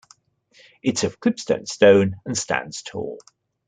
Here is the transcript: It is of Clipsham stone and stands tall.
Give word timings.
It 0.81 0.97
is 0.97 1.03
of 1.03 1.19
Clipsham 1.19 1.67
stone 1.67 2.15
and 2.25 2.35
stands 2.35 2.81
tall. 2.81 3.19